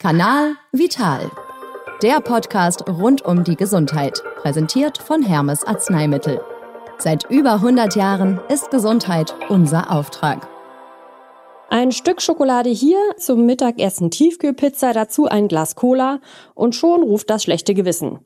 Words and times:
Kanal 0.00 0.54
Vital. 0.70 1.28
Der 2.04 2.20
Podcast 2.20 2.88
rund 2.88 3.22
um 3.24 3.42
die 3.42 3.56
Gesundheit, 3.56 4.22
präsentiert 4.36 4.96
von 4.96 5.24
Hermes 5.24 5.64
Arzneimittel. 5.64 6.40
Seit 6.98 7.28
über 7.28 7.54
100 7.54 7.96
Jahren 7.96 8.38
ist 8.48 8.70
Gesundheit 8.70 9.34
unser 9.48 9.90
Auftrag. 9.90 10.46
Ein 11.68 11.90
Stück 11.90 12.22
Schokolade 12.22 12.70
hier, 12.70 13.00
zum 13.16 13.44
Mittagessen 13.44 14.12
Tiefkühlpizza, 14.12 14.92
dazu 14.92 15.26
ein 15.26 15.48
Glas 15.48 15.74
Cola 15.74 16.20
und 16.54 16.76
schon 16.76 17.02
ruft 17.02 17.28
das 17.28 17.42
schlechte 17.42 17.74
Gewissen. 17.74 18.20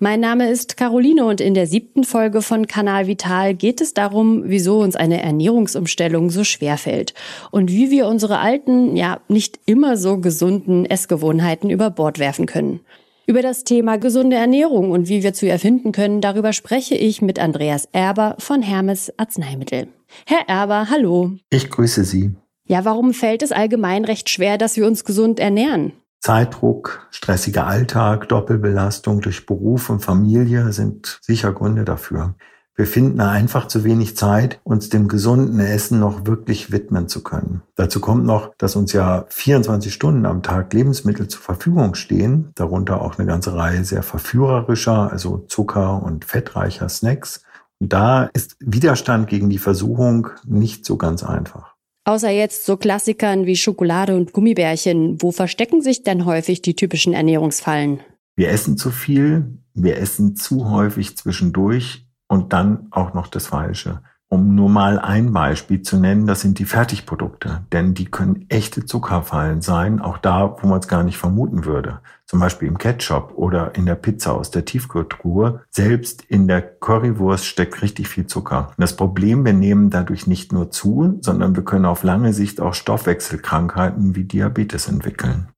Mein 0.00 0.20
Name 0.20 0.48
ist 0.48 0.76
Caroline 0.76 1.24
und 1.24 1.40
in 1.40 1.54
der 1.54 1.66
siebten 1.66 2.04
Folge 2.04 2.40
von 2.40 2.68
Kanal 2.68 3.08
Vital 3.08 3.54
geht 3.54 3.80
es 3.80 3.94
darum, 3.94 4.44
wieso 4.46 4.78
uns 4.78 4.94
eine 4.94 5.20
Ernährungsumstellung 5.20 6.30
so 6.30 6.44
schwer 6.44 6.78
fällt 6.78 7.14
und 7.50 7.72
wie 7.72 7.90
wir 7.90 8.06
unsere 8.06 8.38
alten, 8.38 8.94
ja 8.94 9.18
nicht 9.26 9.58
immer 9.66 9.96
so 9.96 10.18
gesunden 10.18 10.86
Essgewohnheiten 10.86 11.68
über 11.68 11.90
Bord 11.90 12.20
werfen 12.20 12.46
können. 12.46 12.78
Über 13.26 13.42
das 13.42 13.64
Thema 13.64 13.98
gesunde 13.98 14.36
Ernährung 14.36 14.92
und 14.92 15.08
wie 15.08 15.24
wir 15.24 15.34
zu 15.34 15.46
ihr 15.46 15.58
finden 15.58 15.90
können, 15.90 16.20
darüber 16.20 16.52
spreche 16.52 16.94
ich 16.94 17.20
mit 17.20 17.40
Andreas 17.40 17.88
Erber 17.90 18.36
von 18.38 18.62
Hermes 18.62 19.12
Arzneimittel. 19.16 19.88
Herr 20.26 20.48
Erber, 20.48 20.90
hallo. 20.90 21.32
Ich 21.50 21.70
grüße 21.70 22.04
Sie. 22.04 22.30
Ja, 22.66 22.84
warum 22.84 23.12
fällt 23.12 23.42
es 23.42 23.50
allgemein 23.50 24.04
recht 24.04 24.30
schwer, 24.30 24.58
dass 24.58 24.76
wir 24.76 24.86
uns 24.86 25.04
gesund 25.04 25.40
ernähren? 25.40 25.92
Zeitdruck, 26.20 27.06
stressiger 27.10 27.66
Alltag, 27.66 28.28
Doppelbelastung 28.28 29.20
durch 29.20 29.46
Beruf 29.46 29.88
und 29.90 30.00
Familie 30.00 30.72
sind 30.72 31.18
sicher 31.22 31.52
Gründe 31.52 31.84
dafür. 31.84 32.34
Wir 32.78 32.86
finden 32.86 33.20
einfach 33.20 33.66
zu 33.66 33.82
wenig 33.82 34.16
Zeit, 34.16 34.60
uns 34.62 34.88
dem 34.88 35.08
gesunden 35.08 35.58
Essen 35.58 35.98
noch 35.98 36.26
wirklich 36.26 36.70
widmen 36.70 37.08
zu 37.08 37.24
können. 37.24 37.62
Dazu 37.74 37.98
kommt 37.98 38.24
noch, 38.24 38.54
dass 38.56 38.76
uns 38.76 38.92
ja 38.92 39.26
24 39.30 39.92
Stunden 39.92 40.24
am 40.26 40.44
Tag 40.44 40.72
Lebensmittel 40.72 41.26
zur 41.26 41.40
Verfügung 41.40 41.96
stehen, 41.96 42.52
darunter 42.54 43.02
auch 43.02 43.18
eine 43.18 43.26
ganze 43.26 43.56
Reihe 43.56 43.84
sehr 43.84 44.04
verführerischer, 44.04 45.10
also 45.10 45.38
zucker- 45.48 46.00
und 46.00 46.24
fettreicher 46.24 46.88
Snacks. 46.88 47.42
Und 47.80 47.92
da 47.92 48.30
ist 48.32 48.56
Widerstand 48.60 49.28
gegen 49.28 49.50
die 49.50 49.58
Versuchung 49.58 50.28
nicht 50.44 50.84
so 50.84 50.96
ganz 50.96 51.24
einfach. 51.24 51.74
Außer 52.08 52.30
jetzt 52.30 52.64
so 52.64 52.78
Klassikern 52.78 53.44
wie 53.44 53.54
Schokolade 53.54 54.16
und 54.16 54.32
Gummibärchen, 54.32 55.20
wo 55.20 55.30
verstecken 55.30 55.82
sich 55.82 56.04
denn 56.04 56.24
häufig 56.24 56.62
die 56.62 56.74
typischen 56.74 57.12
Ernährungsfallen? 57.12 58.00
Wir 58.34 58.48
essen 58.48 58.78
zu 58.78 58.90
viel, 58.90 59.58
wir 59.74 59.98
essen 59.98 60.34
zu 60.34 60.70
häufig 60.70 61.18
zwischendurch 61.18 62.06
und 62.26 62.54
dann 62.54 62.88
auch 62.92 63.12
noch 63.12 63.26
das 63.26 63.48
Falsche. 63.48 64.00
Um 64.30 64.54
nur 64.54 64.68
mal 64.68 64.98
ein 64.98 65.32
Beispiel 65.32 65.80
zu 65.80 65.96
nennen, 65.98 66.26
das 66.26 66.42
sind 66.42 66.58
die 66.58 66.66
Fertigprodukte, 66.66 67.62
denn 67.72 67.94
die 67.94 68.04
können 68.04 68.44
echte 68.50 68.84
Zuckerfallen 68.84 69.62
sein, 69.62 70.00
auch 70.00 70.18
da, 70.18 70.56
wo 70.60 70.66
man 70.66 70.80
es 70.80 70.88
gar 70.88 71.02
nicht 71.02 71.16
vermuten 71.16 71.64
würde. 71.64 72.00
Zum 72.26 72.40
Beispiel 72.40 72.68
im 72.68 72.76
Ketchup 72.76 73.32
oder 73.36 73.74
in 73.74 73.86
der 73.86 73.94
Pizza 73.94 74.34
aus 74.34 74.50
der 74.50 74.66
Tiefkühltruhe. 74.66 75.62
Selbst 75.70 76.22
in 76.28 76.46
der 76.46 76.60
Currywurst 76.60 77.46
steckt 77.46 77.80
richtig 77.80 78.08
viel 78.08 78.26
Zucker. 78.26 78.68
Und 78.68 78.82
das 78.82 78.96
Problem, 78.96 79.46
wir 79.46 79.54
nehmen 79.54 79.88
dadurch 79.88 80.26
nicht 80.26 80.52
nur 80.52 80.70
zu, 80.70 81.18
sondern 81.22 81.56
wir 81.56 81.64
können 81.64 81.86
auf 81.86 82.02
lange 82.02 82.34
Sicht 82.34 82.60
auch 82.60 82.74
Stoffwechselkrankheiten 82.74 84.14
wie 84.14 84.24
Diabetes 84.24 84.88
entwickeln. 84.88 85.48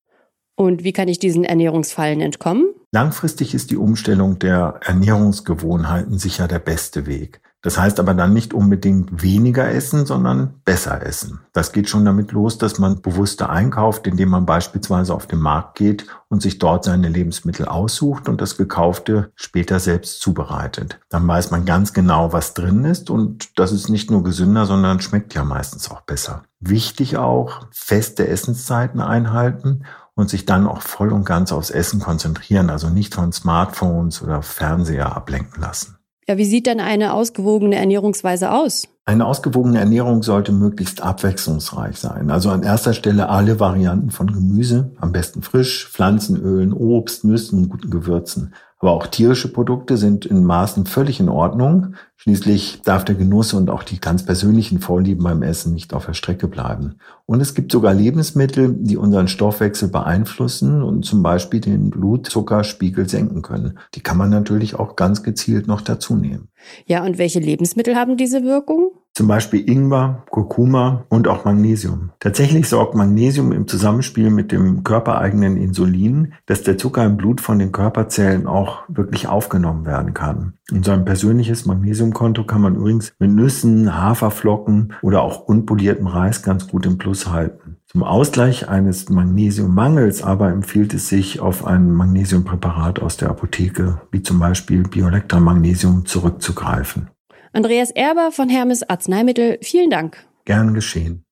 Und 0.54 0.84
wie 0.84 0.92
kann 0.92 1.08
ich 1.08 1.18
diesen 1.18 1.42
Ernährungsfallen 1.42 2.20
entkommen? 2.20 2.66
Langfristig 2.92 3.52
ist 3.52 3.72
die 3.72 3.76
Umstellung 3.76 4.38
der 4.38 4.78
Ernährungsgewohnheiten 4.84 6.18
sicher 6.18 6.46
der 6.46 6.58
beste 6.60 7.06
Weg. 7.06 7.40
Das 7.62 7.78
heißt 7.78 8.00
aber 8.00 8.14
dann 8.14 8.32
nicht 8.32 8.54
unbedingt 8.54 9.22
weniger 9.22 9.70
essen, 9.70 10.06
sondern 10.06 10.54
besser 10.64 11.04
essen. 11.04 11.40
Das 11.52 11.72
geht 11.72 11.90
schon 11.90 12.06
damit 12.06 12.32
los, 12.32 12.56
dass 12.56 12.78
man 12.78 13.02
bewusster 13.02 13.50
einkauft, 13.50 14.06
indem 14.06 14.30
man 14.30 14.46
beispielsweise 14.46 15.14
auf 15.14 15.26
den 15.26 15.40
Markt 15.40 15.76
geht 15.76 16.06
und 16.28 16.40
sich 16.40 16.58
dort 16.58 16.84
seine 16.84 17.08
Lebensmittel 17.08 17.66
aussucht 17.66 18.28
und 18.30 18.40
das 18.40 18.56
Gekaufte 18.56 19.30
später 19.34 19.78
selbst 19.78 20.20
zubereitet. 20.22 21.00
Dann 21.10 21.28
weiß 21.28 21.50
man 21.50 21.66
ganz 21.66 21.92
genau, 21.92 22.32
was 22.32 22.54
drin 22.54 22.84
ist 22.84 23.10
und 23.10 23.58
das 23.58 23.72
ist 23.72 23.90
nicht 23.90 24.10
nur 24.10 24.22
gesünder, 24.22 24.64
sondern 24.64 25.00
schmeckt 25.00 25.34
ja 25.34 25.44
meistens 25.44 25.90
auch 25.90 26.00
besser. 26.00 26.44
Wichtig 26.60 27.18
auch, 27.18 27.66
feste 27.70 28.26
Essenszeiten 28.26 29.00
einhalten 29.00 29.84
und 30.14 30.30
sich 30.30 30.46
dann 30.46 30.66
auch 30.66 30.80
voll 30.80 31.12
und 31.12 31.24
ganz 31.24 31.52
aufs 31.52 31.70
Essen 31.70 32.00
konzentrieren, 32.00 32.70
also 32.70 32.88
nicht 32.88 33.14
von 33.14 33.32
Smartphones 33.32 34.22
oder 34.22 34.42
Fernseher 34.42 35.14
ablenken 35.14 35.60
lassen. 35.60 35.99
Ja, 36.30 36.38
wie 36.38 36.44
sieht 36.44 36.68
denn 36.68 36.78
eine 36.78 37.12
ausgewogene 37.12 37.74
Ernährungsweise 37.74 38.52
aus? 38.52 38.86
Eine 39.04 39.26
ausgewogene 39.26 39.80
Ernährung 39.80 40.22
sollte 40.22 40.52
möglichst 40.52 41.02
abwechslungsreich 41.02 41.96
sein. 41.96 42.30
Also 42.30 42.50
an 42.50 42.62
erster 42.62 42.94
Stelle 42.94 43.28
alle 43.30 43.58
Varianten 43.58 44.10
von 44.10 44.28
Gemüse, 44.32 44.92
am 45.00 45.10
besten 45.10 45.42
frisch, 45.42 45.88
Pflanzenölen, 45.90 46.72
Obst, 46.72 47.24
Nüssen, 47.24 47.68
guten 47.68 47.90
Gewürzen. 47.90 48.54
Aber 48.80 48.92
auch 48.92 49.06
tierische 49.06 49.52
Produkte 49.52 49.98
sind 49.98 50.24
in 50.24 50.42
Maßen 50.42 50.86
völlig 50.86 51.20
in 51.20 51.28
Ordnung. 51.28 51.96
Schließlich 52.16 52.80
darf 52.82 53.04
der 53.04 53.14
Genuss 53.14 53.52
und 53.52 53.68
auch 53.68 53.82
die 53.82 54.00
ganz 54.00 54.24
persönlichen 54.24 54.80
Vorlieben 54.80 55.22
beim 55.22 55.42
Essen 55.42 55.74
nicht 55.74 55.92
auf 55.92 56.06
der 56.06 56.14
Strecke 56.14 56.48
bleiben. 56.48 56.96
Und 57.26 57.42
es 57.42 57.54
gibt 57.54 57.72
sogar 57.72 57.92
Lebensmittel, 57.92 58.74
die 58.74 58.96
unseren 58.96 59.28
Stoffwechsel 59.28 59.88
beeinflussen 59.88 60.82
und 60.82 61.04
zum 61.04 61.22
Beispiel 61.22 61.60
den 61.60 61.90
Blutzuckerspiegel 61.90 63.06
senken 63.06 63.42
können. 63.42 63.78
Die 63.94 64.00
kann 64.00 64.16
man 64.16 64.30
natürlich 64.30 64.74
auch 64.74 64.96
ganz 64.96 65.22
gezielt 65.22 65.66
noch 65.66 65.82
dazu 65.82 66.16
nehmen. 66.16 66.48
Ja, 66.86 67.04
und 67.04 67.18
welche 67.18 67.38
Lebensmittel 67.38 67.96
haben 67.96 68.16
diese 68.16 68.44
Wirkung? 68.44 68.92
Zum 69.12 69.26
Beispiel 69.26 69.68
Ingwer, 69.68 70.24
Kurkuma 70.30 71.04
und 71.08 71.28
auch 71.28 71.44
Magnesium. 71.44 72.10
Tatsächlich 72.20 72.68
sorgt 72.68 72.94
Magnesium 72.94 73.52
im 73.52 73.66
Zusammenspiel 73.66 74.30
mit 74.30 74.52
dem 74.52 74.84
körpereigenen 74.84 75.56
Insulin, 75.56 76.32
dass 76.46 76.62
der 76.62 76.78
Zucker 76.78 77.04
im 77.04 77.16
Blut 77.16 77.40
von 77.40 77.58
den 77.58 77.72
Körperzellen 77.72 78.46
auch 78.46 78.82
wirklich 78.88 79.26
aufgenommen 79.26 79.84
werden 79.84 80.14
kann. 80.14 80.54
Und 80.70 80.84
so 80.84 80.92
ein 80.92 81.04
persönliches 81.04 81.66
Magnesiumkonto 81.66 82.44
kann 82.44 82.62
man 82.62 82.76
übrigens 82.76 83.12
mit 83.18 83.32
Nüssen, 83.32 84.00
Haferflocken 84.00 84.94
oder 85.02 85.22
auch 85.22 85.40
unpoliertem 85.40 86.06
Reis 86.06 86.42
ganz 86.42 86.68
gut 86.68 86.86
im 86.86 86.96
Plus 86.96 87.28
halten. 87.28 87.76
Zum 87.86 88.04
Ausgleich 88.04 88.68
eines 88.68 89.08
Magnesiummangels 89.08 90.22
aber 90.22 90.50
empfiehlt 90.52 90.94
es 90.94 91.08
sich, 91.08 91.40
auf 91.40 91.66
ein 91.66 91.90
Magnesiumpräparat 91.90 93.00
aus 93.00 93.16
der 93.16 93.30
Apotheke, 93.30 94.00
wie 94.12 94.22
zum 94.22 94.38
Beispiel 94.38 94.84
Biolectra 94.84 95.40
Magnesium, 95.40 96.06
zurückzugreifen. 96.06 97.08
Andreas 97.52 97.90
Erber 97.90 98.30
von 98.30 98.48
Hermes 98.48 98.88
Arzneimittel, 98.88 99.58
vielen 99.60 99.90
Dank. 99.90 100.24
Gern 100.44 100.72
geschehen. 100.74 101.24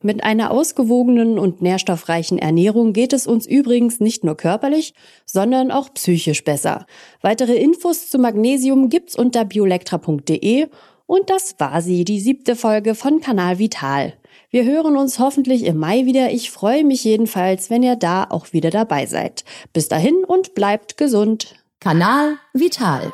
Mit 0.00 0.22
einer 0.22 0.50
ausgewogenen 0.52 1.38
und 1.38 1.60
nährstoffreichen 1.60 2.38
Ernährung 2.38 2.92
geht 2.92 3.12
es 3.12 3.26
uns 3.26 3.46
übrigens 3.46 4.00
nicht 4.00 4.24
nur 4.24 4.36
körperlich, 4.36 4.94
sondern 5.24 5.70
auch 5.70 5.92
psychisch 5.94 6.44
besser. 6.44 6.86
Weitere 7.20 7.56
Infos 7.56 8.10
zu 8.10 8.18
Magnesium 8.18 8.88
gibt's 8.88 9.16
unter 9.16 9.44
biolectra.de 9.44 10.68
und 11.06 11.30
das 11.30 11.56
war 11.58 11.82
sie, 11.82 12.04
die 12.04 12.20
siebte 12.20 12.56
Folge 12.56 12.94
von 12.94 13.20
Kanal 13.20 13.58
Vital. 13.58 14.14
Wir 14.50 14.64
hören 14.64 14.96
uns 14.96 15.18
hoffentlich 15.18 15.64
im 15.64 15.78
Mai 15.78 16.06
wieder. 16.06 16.30
Ich 16.30 16.50
freue 16.50 16.84
mich 16.84 17.04
jedenfalls, 17.04 17.70
wenn 17.70 17.82
ihr 17.82 17.96
da 17.96 18.26
auch 18.28 18.52
wieder 18.52 18.70
dabei 18.70 19.06
seid. 19.06 19.44
Bis 19.72 19.88
dahin 19.88 20.24
und 20.26 20.54
bleibt 20.54 20.96
gesund. 20.96 21.56
Kanal 21.80 22.36
Vital. 22.52 23.12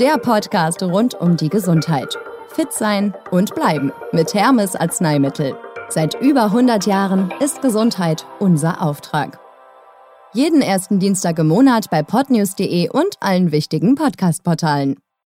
Der 0.00 0.18
Podcast 0.18 0.82
rund 0.82 1.14
um 1.14 1.36
die 1.36 1.48
Gesundheit. 1.48 2.18
Fit 2.48 2.72
sein 2.72 3.14
und 3.30 3.54
bleiben 3.54 3.92
mit 4.10 4.34
Hermes 4.34 4.74
Arzneimittel. 4.74 5.56
Seit 5.88 6.20
über 6.20 6.46
100 6.46 6.84
Jahren 6.86 7.32
ist 7.38 7.62
Gesundheit 7.62 8.26
unser 8.40 8.82
Auftrag. 8.82 9.38
Jeden 10.32 10.62
ersten 10.62 10.98
Dienstag 10.98 11.38
im 11.38 11.46
Monat 11.46 11.90
bei 11.90 12.02
podnews.de 12.02 12.88
und 12.90 13.14
allen 13.20 13.52
wichtigen 13.52 13.94
Podcast-Portalen. 13.94 14.96